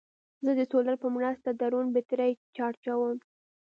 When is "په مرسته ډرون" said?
1.03-1.85